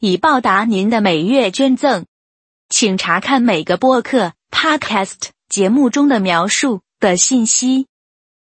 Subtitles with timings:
[0.00, 2.04] 以报答您的每月捐赠，
[2.68, 7.88] 请查看每个播客 （podcast） 节目中的描述的信息。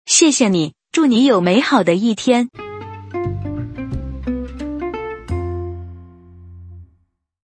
[0.05, 2.49] 谢谢你，祝你有美好的一天。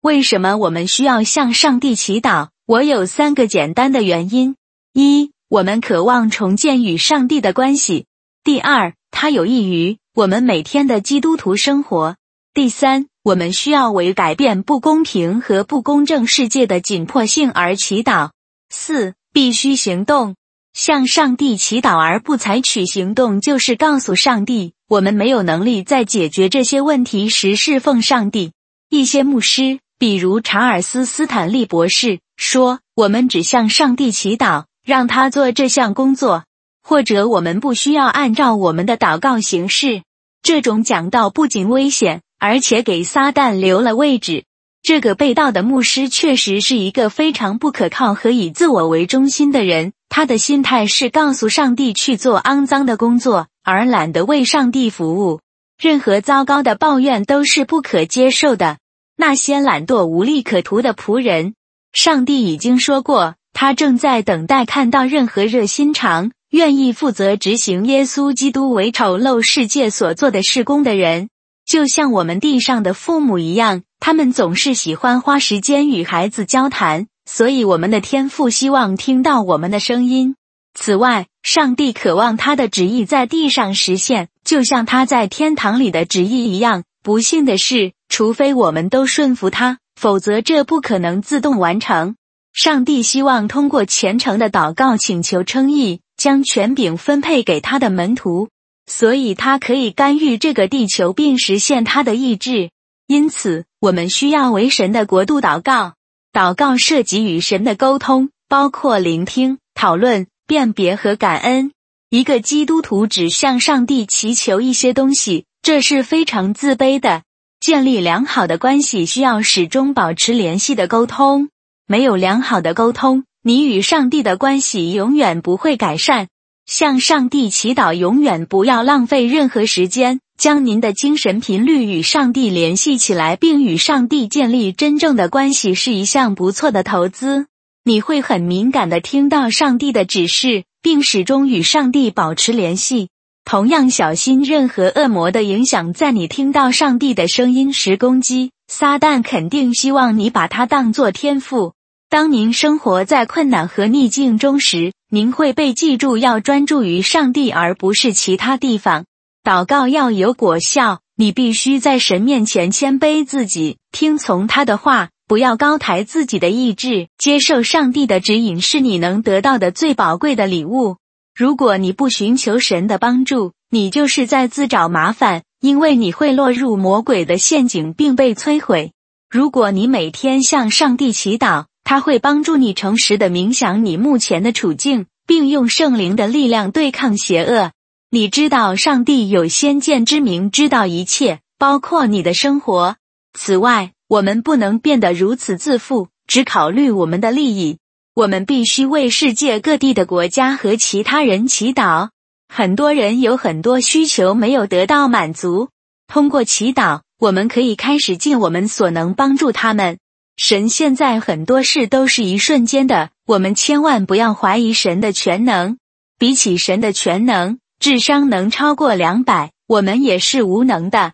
[0.02, 2.49] 为什么我们需要向上帝祈祷？
[2.66, 4.58] 我有三个简单的原因：
[4.91, 8.03] 一，我们渴望重建与上帝的关系；
[8.44, 12.16] 第二，它有益于我们每天的基督徒生活；
[12.53, 13.08] 第三。
[13.23, 18.31] 我们需要为改变不公平和不公正世界的紧迫性而祈祷。
[18.69, 20.35] 四，必须行动，
[20.73, 28.51] 向上帝祈祷而不采取行动，就是告诉上帝，我们没有能力在解决这些问题时侍奉上帝。
[28.89, 36.44] 一些牧师，比如查尔斯·斯坦利博士说：“我们只向上帝祈祷，让他做这项工作，
[36.83, 40.03] 或者我们不需要按照我们的祷告行事。”
[40.44, 42.21] 这种讲道不仅危险。
[42.44, 44.44] 而且给撒旦留了位置。
[44.81, 49.94] 这个被盗的牧师确实是一个非常不可靠和以自我为中心的人。
[50.09, 55.39] 他的心态是告诉上帝去做肮脏的工作，而懒得为上帝服务。
[55.81, 58.78] 任何糟糕的抱怨都是不可接受的。
[59.16, 61.53] 那些懒惰无利可图的仆人，
[61.94, 71.30] 上帝已经说过，他正在等待看到任何热心肠、愿意负责执行耶稣基督为丑陋世界所做的事工的人。
[71.73, 80.35] 就像我们地上的父母一样，他们总是喜欢花时间与孩子交谈，所以我们的天父希望听到我们的声音。
[80.75, 86.83] 此外，上帝渴望他的旨意在地上实现，就像他在天堂里的旨意一样。
[87.01, 92.16] 不幸的是，除非我们都顺服他，否则这不可能自动完成。
[92.53, 98.50] 上帝希望通过虔诚的祷告请求称义，将权柄分配给他的门徒。
[98.85, 102.69] 所以，他可以干预这个地球，并实现他的意志。
[103.07, 105.94] 因此，我们需要为神的国度祷告。
[106.31, 111.71] 祷告涉及与神的沟通，包括聆听、讨论、辨别和感恩。
[112.09, 117.23] 一个基督徒只向上帝祈求一些东西，这是非常自卑的。
[117.59, 121.50] 建立良好的关系需要始终保持联系的沟通。
[121.88, 126.27] 没有良好的沟通，你与上帝的关系永远不会改善。
[126.66, 130.19] 向上帝祈祷，永远不要浪费任何时间。
[130.38, 137.46] 将您的精神频率与上帝联系起来，并与上帝建立真正的关系，是一项不错的投资。
[137.85, 143.09] 你会很敏感的听到上帝的指示，并始终与上帝保持联系。
[143.45, 148.51] 同样小心任何恶魔的影响，在你听到上帝的声音时攻击。
[148.68, 151.74] 撒旦肯定希望你把它当作天赋。
[152.09, 159.06] 当您生活在困难和逆境中时，您会被记住要专注于上帝，而不是其他地方。
[159.44, 167.09] 祷告要有果效，你必须在神面前谦卑自己，听从他的话，不要高抬自己的意志。
[167.19, 170.97] 接受上帝的指引是你能得到的最宝贵的礼物。
[171.35, 178.94] 如果你不寻求神的帮助，你就是在自找麻烦，因为你会落入魔鬼的陷阱并被摧毁。
[179.30, 187.72] 如果你每天向上帝祈祷，他会帮助你诚实的冥想你目前的处境，并用圣灵的力量对抗邪恶。
[188.09, 192.96] 你知道上帝有先见之明，知道一切，包括你的生活。
[193.38, 197.78] 此外，我们不能变得如此自负，只考虑我们的利益。
[198.16, 202.10] 我们必须为世界各地的国家和其他人祈祷。
[202.52, 205.69] 很多人有很多需求没有得到满足。
[206.07, 210.00] 通过祈祷，我们可以开始尽我们所能帮助他们。
[210.35, 215.77] 神现在很多事都是一瞬间的，我们千万不要怀疑神的全能。
[216.18, 221.13] 比起神的全能，智商能超过两百，我们也是无能的。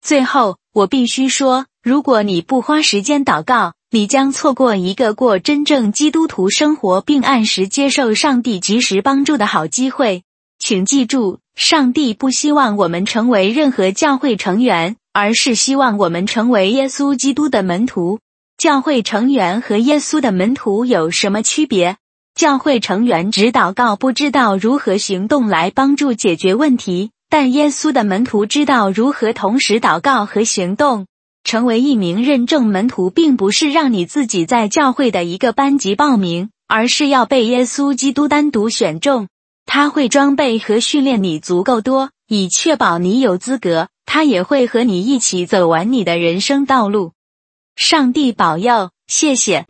[0.00, 10.24] 最后，我必须说，如果你不花时间祷告，你将错过一个过真正基督徒生活并按时接受上帝及时帮助的好机会。
[10.58, 18.18] 请记住，上帝不希望我们成为任何教会成员，而是希望我们成为耶稣基督的门徒。
[18.58, 21.96] 教会成员和耶稣的门徒有什么区别？
[22.34, 31.06] 教会成员只祷告，不知道如何行动来帮助解决问题；但耶稣的门徒知道如何同时祷告和行动。
[31.44, 39.28] 成为一名认证门徒，并不是让你自己在教会的一个班级报名，而是要被耶稣基督单独选中。
[39.66, 43.86] 他会装备和训练你足够多，以确保你有资格。
[44.04, 47.12] 他也会和你一起走完你的人生道路。
[47.78, 49.64] 上帝保佑，谢谢。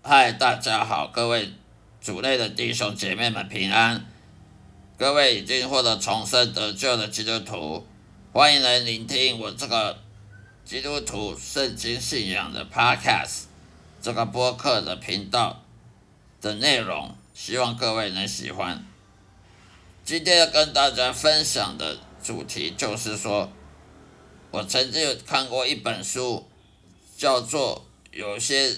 [0.00, 1.52] 嗨，大家好，各位
[2.00, 4.06] 主内的弟兄姐妹们平安。
[4.96, 7.86] 各位已经获得重生得救的基督徒，
[8.32, 9.98] 欢迎来聆听我这个
[10.64, 13.42] 基督徒圣经信仰的 Podcast
[14.00, 15.60] 这个播客的频道
[16.40, 17.14] 的内容。
[17.34, 18.86] 希望各位能喜欢。
[20.04, 23.48] 今天要跟大家分享的主题就是说，
[24.50, 26.44] 我曾经有看过一本书，
[27.16, 27.84] 叫做
[28.16, 28.74] 《有些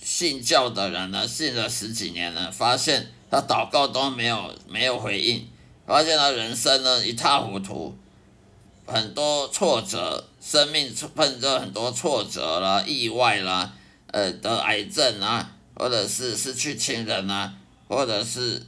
[0.00, 5.48] 信教的人呢，信了十几年了，发现他祷告都没有没有回应，
[5.86, 7.92] 发现他人生呢一塌糊涂，
[8.86, 13.74] 很多挫折，生命碰着很多挫折啦、意外啦，
[14.12, 17.54] 呃，得癌症啊，或者是失去亲人啊。
[17.88, 18.64] 或者是，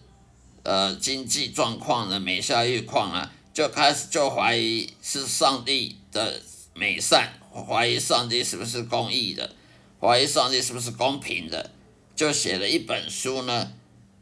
[0.63, 6.41] 呃，经济状况的美下愈况啊，就开始就怀疑是上帝的
[6.75, 9.55] 美善，怀疑上帝是不是公义的，
[10.01, 11.71] 怀疑上帝是不是公平的，
[12.15, 13.73] 就写了一本书呢，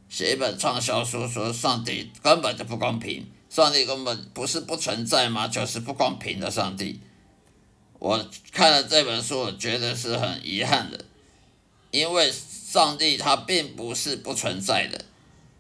[0.09, 5.47] 写一本畅销书，说上帝根本就不公平，上帝根本不是不存在吗？
[5.47, 7.01] 就是不公平的上帝。
[7.99, 11.05] 我看了这本书，我觉得是很遗憾的，
[11.91, 12.33] 因为。
[12.71, 15.05] 上帝他并不是不存在的，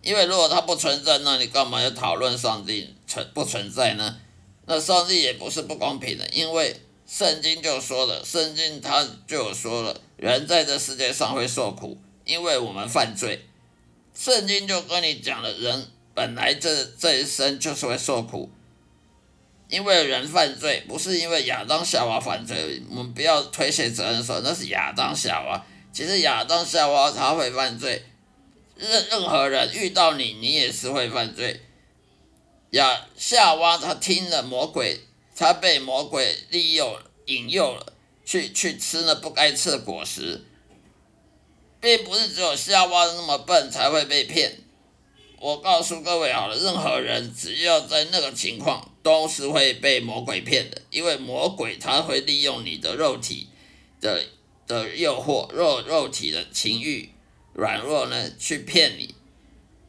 [0.02, 4.16] 因为如果他不存在，那你干嘛要讨论上帝存不存在呢？
[4.66, 13.44] 那上帝也不是不公平的，因为圣经就说了，圣经他就说了，人在这世界上会受苦，因为我们犯罪。
[14.14, 18.50] 圣经就跟你讲了，人本来这这一生就是会受苦，
[19.68, 25.64] 因为人犯罪，不是因为亚当夏娃犯罪，我们不要推卸责任说那是亚当夏娃。
[25.92, 28.04] 其实亚当夏娃他会犯罪，
[28.80, 31.60] 任任何人遇到你，你也是会犯罪。
[32.70, 35.00] 亚夏娃他听了魔鬼，
[35.36, 37.92] 他被魔鬼利用引诱了，
[38.24, 40.42] 去去吃了不该吃的果实，
[41.80, 44.58] 并不是只有夏娃那么笨才会被骗。
[45.38, 53.48] 我告诉各位好了，任何人只要在那个情况，都是会被魔鬼骗的，因为魔鬼他会利用你的肉体
[54.00, 54.24] 的。
[54.66, 57.10] 的诱惑，肉肉体的情欲
[57.60, 59.14] 软弱呢，去骗你。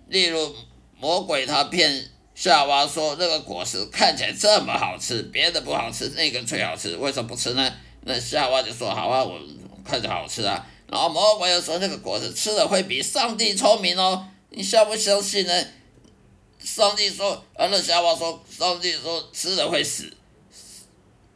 [0.09, 0.53] 例如，
[0.99, 7.73] 魔鬼他骗夏娃说，那个果实看起来这么好吃，别的不好吃，那个最好吃，为什么不吃呢？
[8.01, 9.39] 那夏娃就说：“好啊，我
[9.85, 15.65] 看着好吃啊。”然后魔鬼又说：“那个果实吃了会比上帝聪明哦，你相不相信呢？”
[16.59, 20.11] 上帝说：“啊，那夏娃说，上帝说吃了会死。”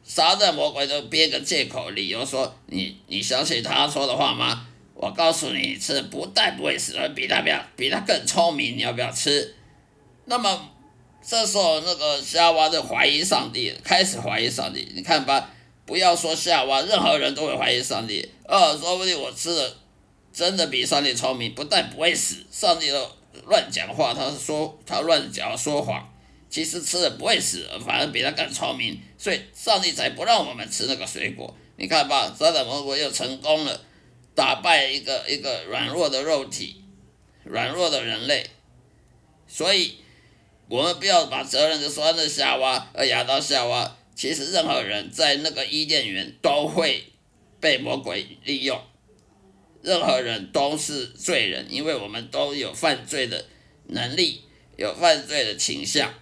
[0.03, 4.67] 撒旦魔鬼都编个借口理由说你你相信他说的话吗？
[4.95, 9.53] 我告诉你，吃不但不会死，而比他比比他更聪明，你要不要吃？
[10.25, 10.71] 那么
[11.21, 14.91] 这时候那个夏娃就怀疑上帝，开始怀疑上帝。
[14.95, 15.51] 你看吧，
[15.85, 18.27] 不要说夏娃，任何人都会怀疑上帝。
[18.47, 19.75] 呃，说不定我吃的
[20.31, 23.11] 真的比上帝聪明，不但不会死，上帝都
[23.45, 26.09] 乱讲话，他说他乱讲说谎。
[26.47, 31.53] 其实吃了不会死，反而比他更聪明，所以上帝才不让我们吃那个水果。
[31.75, 33.81] 你看吧，撒旦魔鬼又成功了，
[34.35, 36.83] 打败一个一个软弱的肉体、
[37.43, 38.45] 软弱的人类。
[39.47, 39.97] 所以，
[40.67, 43.97] 我们不要把责任就说那夏娃，呃，亚当夏娃。
[44.15, 47.03] 其实任何人在那个伊甸园都会
[47.59, 48.81] 被魔鬼利用，
[49.81, 53.45] 任何人都是罪人，因为我们都有犯罪的
[53.87, 54.43] 能力，
[54.77, 56.13] 有犯罪的倾向。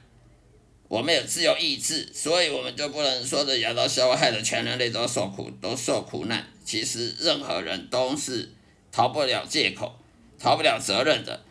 [0.94, 6.48] 我们有自由意志，所以我们就不能说的亚当夏娃害得全人类都受苦，都受苦难。
[6.64, 8.48] 其实任何人都是
[8.92, 9.92] 逃不了借口，
[10.38, 11.42] 逃不了责任的。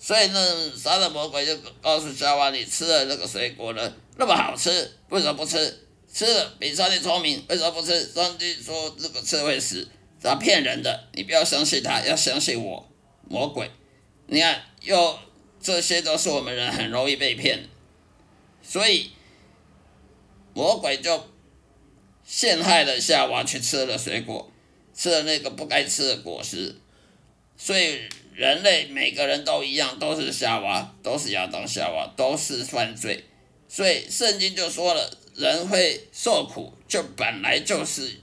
[0.00, 5.78] 所以呢，撒旦魔鬼就告诉夏娃：“你吃了那个水果呢，那么好吃，为什么不吃？
[6.12, 8.04] 吃了比上帝聪明，为什么不吃？
[8.12, 9.86] 上帝说这个吃会死，
[10.20, 12.84] 他骗人的，你不要相信他，要相信我。
[13.28, 13.70] 魔鬼，
[14.26, 15.16] 你看，又
[15.62, 17.64] 这些都是我们人很容易被骗。”
[18.70, 19.10] 所以，
[20.52, 21.26] 魔鬼就
[22.22, 24.52] 陷害了夏娃，去吃了水果，
[24.94, 26.76] 吃了那个不该吃的果实。
[27.56, 27.98] 所以，
[28.34, 33.24] 人类每个人都一样，都是夏娃，都是亚当夏娃，都是犯罪。
[33.70, 38.20] 所以，圣经就说了，人会受苦，就本来就是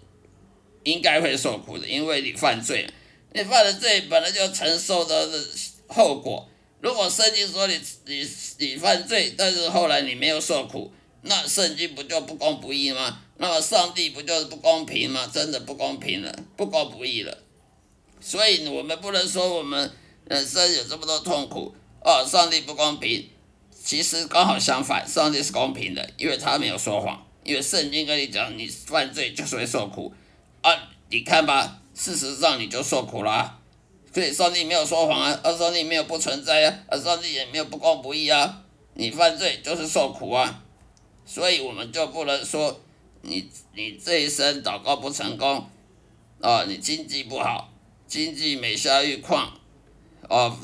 [0.84, 2.88] 应该会受苦的，因为你犯罪，
[3.34, 5.28] 你犯了罪，本来就承受的
[5.88, 6.48] 后果。
[6.86, 13.22] 如果圣经说你你你犯罪，但是后来你没有受苦，那圣经不就不公不义吗？
[13.38, 15.27] 那么上帝不就是不公平吗？
[15.34, 17.36] 真的不公平了，不公不义了。
[18.22, 19.92] 所以我们不能说我们
[20.25, 23.27] 人生有这么多痛苦哦，上帝不公平。
[23.84, 30.13] 其实刚好相反，上帝是公平的，因为他没有说谎，因为圣经跟你讲，你犯罪就是会受苦
[30.62, 30.72] 啊。
[31.10, 33.60] 你看吧，事实上你就受苦了。
[34.15, 38.62] 所以上帝没有说谎啊，而上帝没有不存在啊，而上帝也没有不公不义啊。
[38.93, 40.63] 你犯罪就是受苦啊，
[41.25, 42.79] 所以我们就不能说
[43.24, 45.69] 你你这一生祷告不成功
[46.39, 47.69] 啊，你经济不好，
[48.07, 49.51] 经济每下愈况，
[50.29, 50.57] 哦，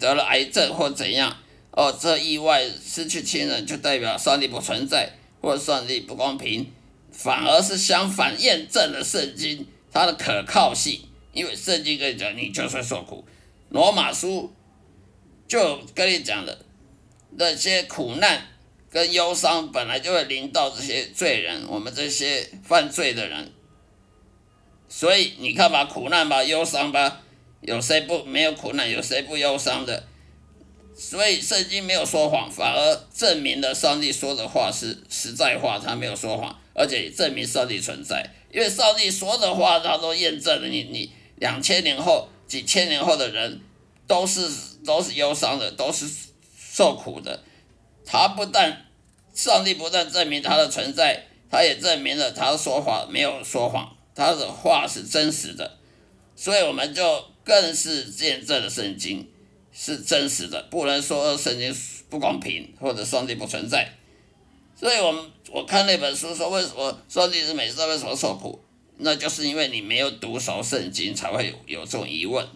[0.00, 1.36] 得了癌症或怎样，
[1.70, 6.72] 哦，这意外失去亲人就代表上帝不存在或上帝不公平，
[7.12, 11.02] 反而是相反验证了圣经它的可靠性。
[11.38, 13.24] 因为圣经跟你讲，你就算受苦，
[13.68, 14.52] 罗马书
[15.46, 16.58] 就跟你讲了，
[17.36, 18.44] 那些苦难
[18.90, 23.52] 跟忧伤本来就会临到这些罪人，我们这些犯罪的人。
[24.88, 27.20] 所以你看吧，苦难吧，忧伤吧，
[27.60, 28.90] 有谁不没有苦难？
[28.90, 30.08] 有谁不忧伤的？
[30.96, 41.12] 所以圣经没有说谎，反而证明了上帝说的话是实在话，他没有说谎，而且证明上帝存在，因为上帝说的话，他都验证了你你。
[41.40, 43.60] 两千年后、几千年后的人，
[44.06, 44.48] 都是
[44.84, 46.08] 都是忧伤的，都是
[46.56, 47.42] 受苦的。
[48.04, 48.86] 他不但
[49.34, 55.78] 上帝不但证明他的存在，他也证明了他说话没有说谎，他的话是真实的。
[56.34, 59.28] 所以我们就更是见证了圣经
[59.72, 61.74] 是真实的，不能说圣经
[62.08, 63.92] 不公平或者上帝不存在。
[64.74, 68.58] 所以我们我看那本书说，为什么上帝是美善，为什么受苦？
[68.98, 72.46] 那就是因为你没有读熟圣经，才会有有这种疑问。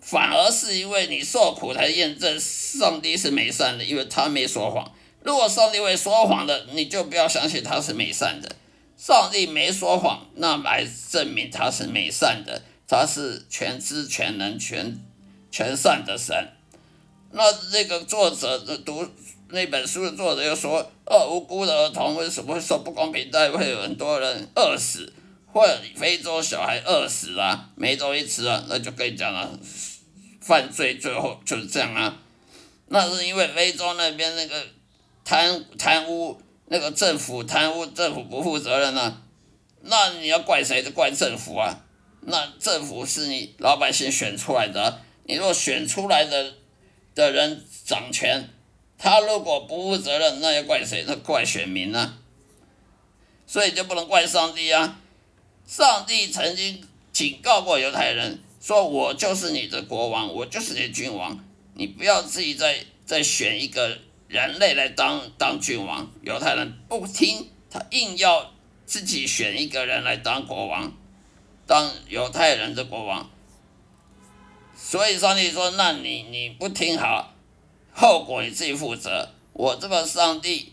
[0.00, 4.90] 反而是因为你受苦才验证上帝是美善的，因为他没说谎。
[5.22, 8.56] 如果上帝会说谎的，你就不要相信他是美善的。
[8.96, 14.98] 上帝没说谎，那来证明他是美善的，他是全知全能全
[15.50, 16.34] 全善的神。
[17.32, 19.06] 那那个作者读
[19.48, 23.50] 那本书的作者又说：“哦，无辜的儿童为什么会受不公平待遇？
[23.52, 25.12] 会有很多人饿死。”
[25.52, 29.58] 或者非洲小孩饿死啊，没东西吃啊，那就跟你讲了，
[30.40, 32.18] 犯罪最后就是这样啊。
[32.88, 34.66] 那是因为非洲那边那个
[35.24, 39.22] 贪贪污，那个政府贪污，政府不负责任啊。
[39.82, 40.82] 那你要怪谁？
[40.82, 41.84] 就怪政府啊。
[42.22, 46.54] 那政府是你老百姓选出来的，你若选出来的
[47.14, 48.50] 的人掌权，
[48.98, 51.04] 他如果不负责任，那要怪谁？
[51.06, 52.18] 那怪选民啊。
[53.46, 55.00] 所以就不能怪上帝啊。
[55.70, 61.38] 上帝曾经警告过犹太人，说我就是你的国王，我就是你的君王，
[61.74, 63.96] 你不要自己再再选一个
[64.26, 66.10] 人类来当当君王。
[66.22, 68.52] 犹太人不听，他硬要
[68.84, 70.92] 自己选一个人来当国王，
[71.68, 73.30] 当犹太人的国王。
[74.74, 77.32] 所以上帝说：“那你你不听好，
[77.92, 79.28] 后果你自己负责。
[79.52, 80.72] 我这个上帝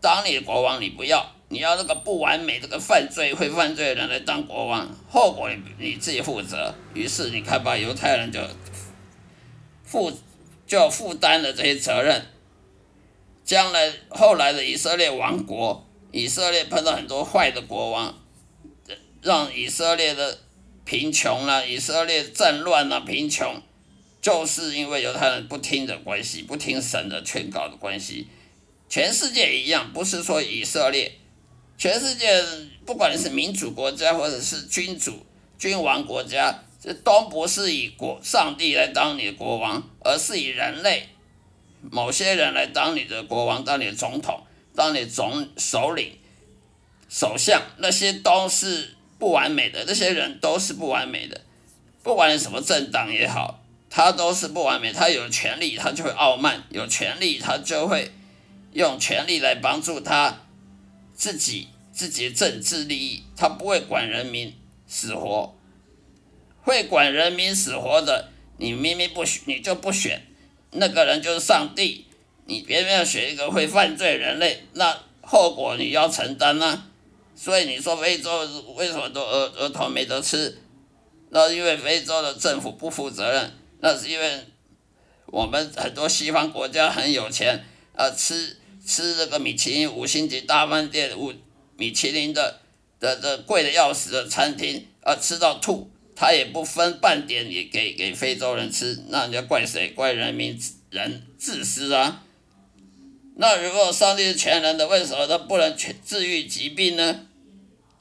[0.00, 6.74] 当你的国王，你不要。”你要那个不完美、这个犯罪会犯罪的人来当国王，后果你你自己负责。
[6.94, 8.40] 于是你看吧，犹太人就
[9.84, 10.10] 负
[10.66, 12.26] 就负担了这些责任。
[13.44, 18.18] 将来后来的以色列王国，以色列碰到很多坏的国王，
[19.20, 20.38] 让以色列的
[20.86, 23.60] 贫穷了，以色列战乱了，贫穷，
[24.22, 28.28] 就是因为犹太人不听的关系，不听神的劝告的关系。
[28.88, 31.12] 全世界一样，不是说以色列。
[31.82, 32.40] 全世界
[32.86, 35.26] 不管你是民主国家或者是君主、
[35.58, 41.08] 君王国家，这都不是以国上帝来当你的国王，而是以人类
[41.90, 44.44] 某些人来当你的国王、当你的总统、
[44.76, 46.16] 当你总首领、
[47.08, 51.40] 首相，那些都是不完美的，那些人都是不完美的。
[52.04, 53.60] 不管你什么政党也好，
[53.90, 54.92] 他都是不完美。
[54.92, 58.12] 他有权利，他就会傲慢；有权利，他就会
[58.72, 60.42] 用权力来帮助他
[61.16, 61.70] 自己。
[61.92, 64.54] 自己的政治利益，他不会管人民
[64.86, 65.54] 死活，
[66.62, 70.22] 会管人民死活的，你明明不选，你就不选，
[70.70, 72.06] 那个人就是上帝，
[72.46, 76.84] 你偏偏要选一个会犯罪人类，那后果你要承担呢？
[77.34, 78.46] 所以你说非洲
[78.76, 80.58] 为什么都儿儿童没得吃？
[81.30, 84.46] 那因为非洲的政府不负责任，那是因为
[85.26, 87.64] 我们很多西方国家很有钱，
[87.96, 88.56] 啊，吃
[88.86, 91.32] 吃这个米其林五星级大饭店五。
[91.82, 92.60] 米其林的
[93.00, 99.88] 的的贵的要死的餐厅，啊，吃到吐，他也不分半点也给给非洲人吃，那你要怪谁？
[99.88, 100.56] 怪人民
[100.90, 102.22] 人自私啊！
[103.34, 107.26] 那如果上帝是全能的，为什么他不能全治愈疾病呢？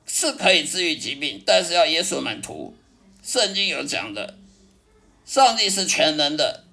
[0.06, 2.76] 是可以治愈疾病，但是要耶稣门徒。
[3.24, 4.38] 圣经有讲的，
[5.26, 6.66] 上帝是全能的，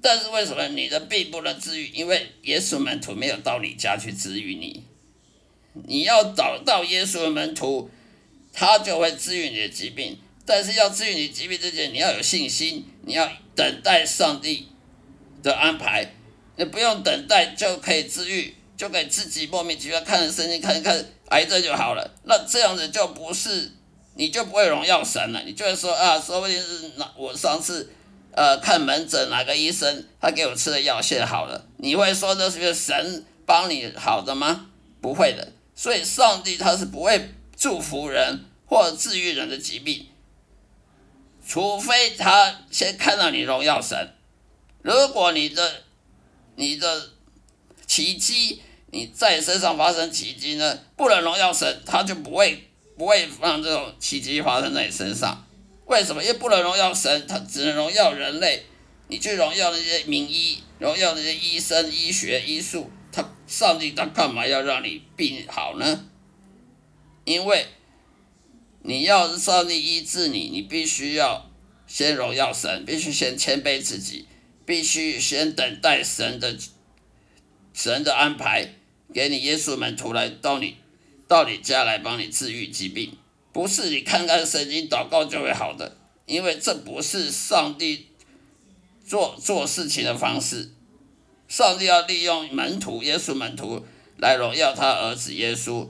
[0.00, 1.88] 但是为什么你的病不能治愈？
[1.88, 4.84] 因为耶稣门徒没有到你家去治愈你。
[5.72, 7.90] 你要找到耶稣的门徒，
[8.52, 10.18] 他就会治愈你的疾病。
[10.44, 14.68] 但是要治愈你疾病之前，你要有信心，你要等待上帝
[15.42, 16.12] 的安排。
[16.56, 22.14] 你不用等待就可以治愈，就给自己莫名其妙看着神经看一看癌症就好了。
[22.24, 23.70] 那这样子就不是，
[24.14, 25.40] 你就不会荣耀神了。
[25.44, 27.92] 你就会说啊，说不定是那我上次
[28.32, 31.66] 呃看门诊哪个医生他给我吃的药现好了。
[31.76, 34.66] 你会说这是神帮你好的吗？
[35.00, 35.52] 不会的。
[35.74, 40.06] 所以上帝他是不会祝福人或治愈人的疾病。
[41.46, 44.14] 除非他先看到你荣耀神，
[44.82, 45.82] 如果你的
[46.56, 47.10] 你的
[47.86, 48.62] 奇迹
[48.92, 55.44] 你在身上发生奇迹呢，不能荣耀神，他就不会不会让这种奇迹发生在你身上。
[55.86, 56.22] 为什么？
[56.22, 58.64] 因为不能荣耀神，他只能荣耀人类。
[59.08, 66.06] 你去荣耀那些名医，荣耀那些医生、医学、医术，他上帝他干嘛要让你病好呢？
[67.24, 67.66] 因为。
[68.82, 71.50] 你要是上帝医治你，你必须要
[71.86, 74.24] 先荣耀神，必须先谦卑自己，
[74.64, 76.56] 必须先等待神的
[77.74, 78.70] 神的安排，
[79.12, 80.78] 给你耶稣门徒来到你
[81.28, 83.18] 到你家来帮你治愈疾病，
[83.52, 88.06] 不是你看看圣经祷告就会好的，因为这不是上帝
[89.04, 90.70] 做做事情的方式。
[91.50, 93.84] 上帝要利用门徒耶稣门徒
[94.16, 95.86] 来荣耀他儿子耶稣。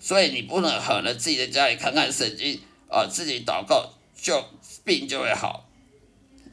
[0.00, 3.90] 所以你不能狠了自己的家里看看圣经啊，自己祷告
[4.20, 4.44] 就
[4.84, 5.68] 病就会好，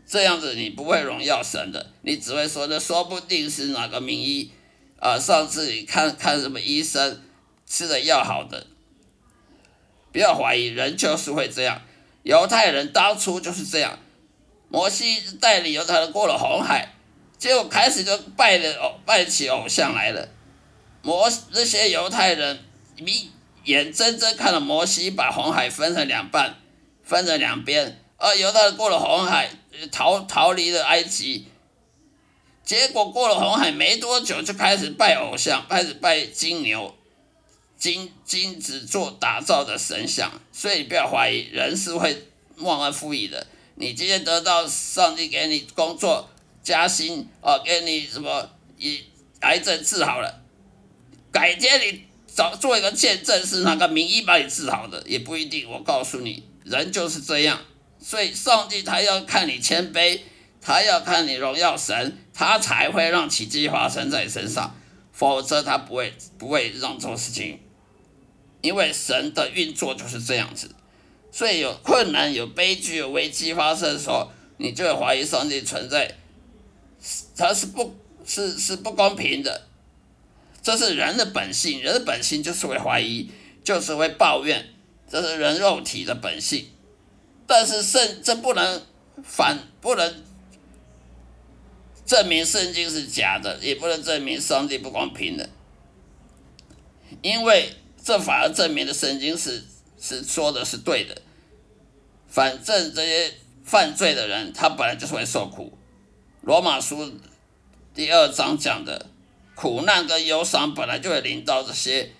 [0.05, 4.51] 这样子你不会荣耀神的，你只会说这说不定是哪个名医
[4.99, 7.23] 啊，上次你看看什么医生
[7.65, 8.67] 吃的药好的，
[10.12, 11.81] 不要怀疑，人就是会这样，
[12.21, 13.97] 犹太人当初就是这样，
[14.69, 16.93] 摩西带领犹太人过了红海，
[17.39, 20.30] 结果开始就拜的哦拜起偶像来了，
[21.02, 22.60] 摩那些犹太人
[22.97, 23.32] 迷。
[23.65, 26.56] 眼睁睁看着摩西把红海分成两半，
[27.04, 29.52] 分成两边，而犹太人过了红海，
[29.91, 31.45] 逃逃离了埃及。
[32.63, 36.95] 结果过了红海没多久，就开始拜偶像，开始拜金牛、
[37.78, 40.32] 金金子做打造的神像。
[40.52, 42.25] 所以不要怀疑，人是会
[42.58, 43.45] 忘恩负义的。
[43.75, 46.30] 你今天得到上帝给你工作
[46.63, 49.04] 加薪，哦，给你什么以
[49.41, 50.41] 癌症治好了，
[51.32, 52.10] 改天你。
[52.32, 55.69] 找做一个见证，是哪个名医把你治好的，也不一定。
[55.69, 57.60] 我告诉你，人就是这样。
[58.00, 60.22] 所以上帝他要看你谦卑，
[60.62, 64.74] 他要看你荣耀神，他才会让奇迹发生在身上，
[65.12, 67.60] 否则他不会不会让这种事情。
[68.62, 70.74] 因为神的运作就是这样子，
[71.34, 76.15] 所以有困难、有悲剧、有危机发生的时候，你就会怀疑上帝存在，
[77.35, 79.67] 他是不，是是不公平的。
[80.62, 83.31] 这是人的本性，人的本性就是会怀疑，
[83.63, 84.67] 就是会抱怨，
[85.09, 86.67] 这是人肉体的本性。
[87.47, 88.81] 但是圣这不能
[89.23, 90.23] 反，不能
[92.05, 95.49] 证明圣经是假的，也不能证明上帝不公平的，
[97.21, 99.63] 因为这反而证明了圣经是
[99.99, 101.21] 是说的是对的。
[102.27, 103.33] 反正这些
[103.63, 105.78] 犯罪的人，他本来就是会受苦。
[106.41, 107.12] 罗马书
[107.93, 109.08] 第二章讲的。
[109.56, 112.12] 苦难跟忧伤本来就会临到这些，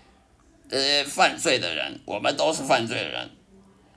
[0.70, 3.30] 呃，犯罪的人，我们都是犯罪的人，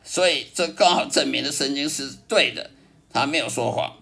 [0.05, 2.71] 所以这刚好证明了圣经是对的，
[3.13, 3.97] 他没有说谎。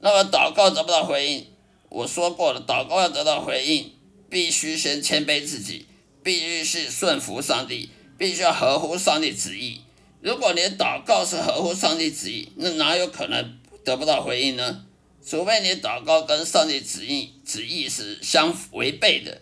[0.00, 1.46] 那么祷告得不到回应，
[1.90, 3.92] 我说过了，祷告要得到回应，
[4.28, 5.86] 必须先谦卑自己，
[6.24, 9.80] 必须是顺服上帝，必须要合乎上帝旨意。
[10.20, 14.84] 如果你的祷告是合乎上帝旨意，那哪有可能得不到回应呢？
[15.24, 19.40] 除非你祷告跟上帝旨意旨意是相违背的，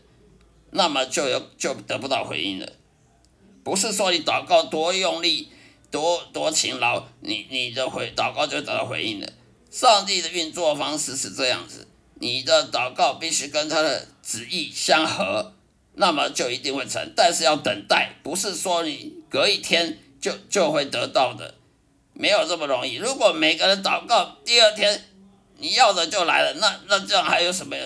[0.70, 2.72] 那么就有就得不到回应了。
[3.64, 5.48] 不是说你祷告多用力、
[5.90, 9.28] 多多勤劳，你你的回祷告就得到回应了。
[9.70, 15.54] 上帝的运作方式是这样子，你的祷告必须跟他的旨意相合，
[15.94, 17.12] 那么就一定会成。
[17.14, 21.54] 但是要等待，不是说你隔一天就就会得到的，
[22.12, 22.96] 没有这么容易。
[22.96, 25.04] 如果每个人祷告第二天，
[25.60, 27.76] 你要的就来了，那那这样还有什么？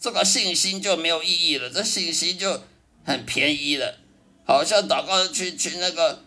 [0.00, 2.62] 这个信心就没有意义了，这信心就
[3.04, 3.98] 很便宜了，
[4.46, 6.24] 好像祷告去去那个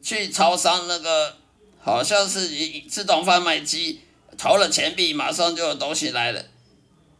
[0.00, 1.36] 去超商那个
[1.80, 4.00] 好像是你自动贩卖机
[4.38, 6.44] 投了钱币，马上就有东西来了。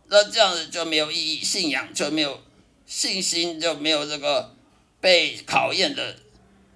[0.09, 2.41] 那这样子就没有意义，信仰就没有
[2.87, 4.55] 信心，就没有这个
[5.01, 6.17] 被考验的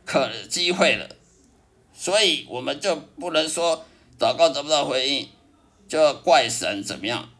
[0.04, 1.08] 可机会了。
[1.96, 3.86] 所以我们就不能说
[4.18, 5.28] 祷告得不到回应，
[5.88, 7.30] 就要怪神怎么样，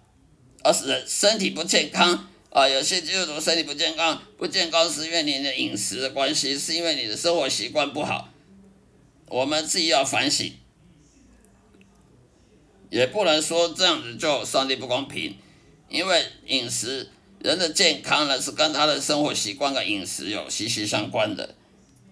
[0.63, 2.69] 而是身体不健康啊。
[2.69, 8.31] 有些基督徒身体不健康，不健康是因为你的饮食的关系，是因为你的生活习惯不好。
[9.29, 10.53] 我们自己要反省，
[12.91, 15.37] 也不能说这样子就上帝不公平。
[15.89, 21.55] 因为饮食，人的健康呢是跟他的生活习惯跟饮食有息息相关的。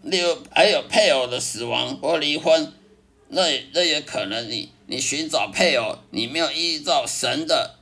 [0.03, 2.73] 例如，还有配偶的死亡或离婚，
[3.33, 3.43] 那
[3.73, 7.75] 那也可能你你寻找配偶，你没有依照神的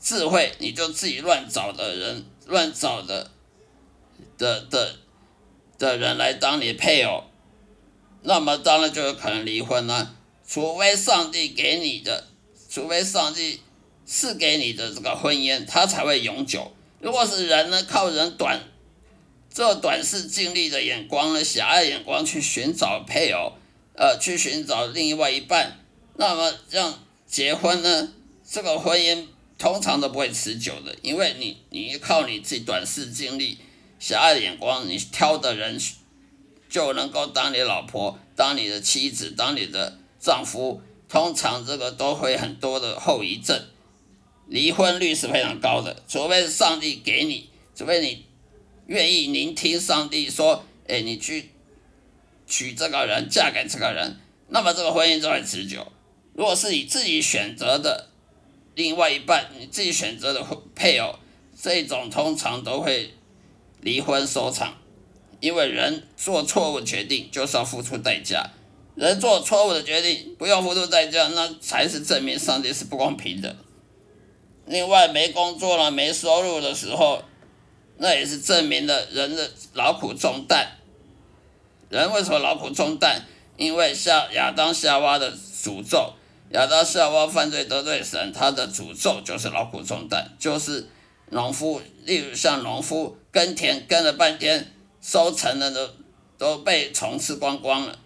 [0.00, 3.30] 智慧，你就自己乱找的人，乱找的
[4.36, 4.96] 的的
[5.78, 7.24] 的人来当你配偶，
[8.22, 10.16] 那么当然就有可能离婚了。
[10.46, 12.26] 除非上帝给你的，
[12.68, 13.60] 除非上帝。
[14.10, 16.72] 赐给你的这个婚姻，它才会永久。
[16.98, 18.58] 如果是人呢，靠人短
[19.52, 23.52] 这短视、尽力的眼光呢，狭隘眼光去寻找配偶，
[23.98, 25.76] 呃，去寻找另外一半，
[26.14, 28.12] 那么这样结婚呢，
[28.48, 29.26] 这个婚姻
[29.58, 33.58] 通常都不会持久的，因为你你靠你自己短视、尽力、
[33.98, 35.76] 狭隘的眼光，你挑的人
[36.70, 43.60] 就能够当你老婆、当你的妻子、当你的丈夫，通常这个都会很多的后遗症。
[44.46, 48.24] 离婚率是非常高的，除非上帝给你，除非你
[48.86, 51.50] 愿意聆听上帝说，哎，你去
[52.48, 55.86] 娶这个人，嫁给这个人，那么这个婚姻就会持久。
[56.32, 58.08] 如果是你自己选择的
[58.74, 61.16] 另外一半，你自己选择的配偶，
[61.60, 63.12] 这种通常都会
[63.80, 64.78] 离婚收场，
[65.40, 68.50] 因为人做错误决定就是要付出代价，
[68.94, 73.56] 人做错误的决定不用付出代价，那才是证明上帝是不公平的。
[74.66, 77.22] 另外，没工作了、没收入的时候，
[77.96, 80.77] 那也是证明了人的劳苦重担。
[81.88, 83.22] 人为什么劳苦重担？
[83.56, 86.12] 因为夏亚当夏娃的诅咒，
[86.50, 90.88] 亚当夏娃犯罪得罪神，他的诅咒就是劳苦重担，就是
[91.30, 95.90] 农夫，例如像农夫耕田耕了半天，收成了都
[96.36, 97.98] 都被虫吃光光了，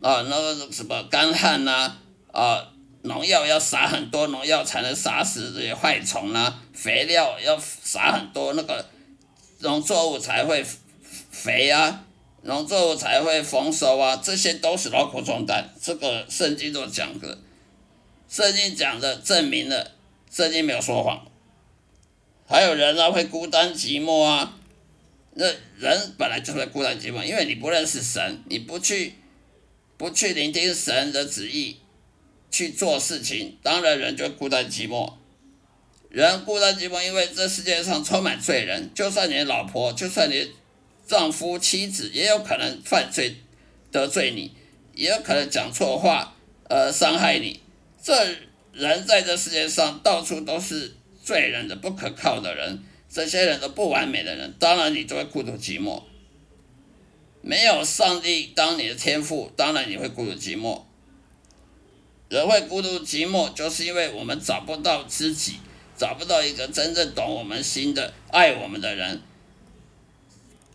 [0.00, 1.96] 啊，那个什么干旱呐，
[2.32, 2.66] 啊。
[3.02, 6.60] 农药要撒很多，农药才能杀死这些害虫啊。
[6.74, 8.84] 肥料要撒很多，那个
[9.60, 10.62] 农作物才会
[11.30, 12.04] 肥啊，
[12.42, 14.16] 农作物才会丰收啊。
[14.16, 17.38] 这些都是劳苦重担，这个圣经都讲的，
[18.28, 19.92] 圣经讲的证明了，
[20.30, 21.26] 圣经没有说谎。
[22.46, 24.56] 还有人啊，会孤单寂寞啊，
[25.34, 25.46] 那
[25.78, 29.14] 人本来就会孤单寂寞，因为你不认识神，你不去
[29.96, 31.78] 不去聆听神的旨意。
[32.52, 35.12] 去做事情，当然人就孤单寂寞。
[36.08, 38.90] 人孤单寂寞，因为这世界上充满罪人。
[38.92, 40.50] 就算你老婆，就算你
[41.10, 43.34] 丈夫、妻子，也有可能犯罪
[43.90, 44.52] 得罪你，
[44.94, 46.36] 也有可能讲错话，
[46.68, 47.60] 呃，伤害你。
[48.00, 48.14] 这
[48.72, 56.00] 人在这世界上到处都是罪人的、不可靠的人，这些人都不完美的人，当然你就会孤独寂寞。
[57.42, 60.82] 没有上帝当你的天赋，当然你会孤独寂寞。
[62.28, 65.54] 人会孤独寂寞，就是因为我们找不到知己，
[65.96, 69.20] 找不到一个真正懂我们心的、爱我们的人。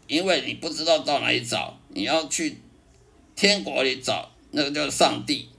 [0.08, 2.58] 因为你不知道到哪里找，你要去
[3.36, 5.50] 天国里找，那个就是上帝。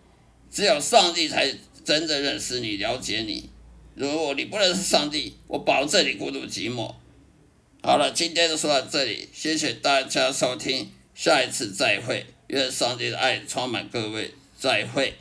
[0.50, 1.52] 只有上帝才
[1.84, 3.50] 真正认识你、了解你。
[3.94, 6.94] 如果你不认识上帝，我保证你孤独寂寞。
[7.82, 12.26] 好了，今天就说到这里，谢谢大家收听，下一次再会。
[12.48, 15.14] 愿上帝的爱充满各位，再会。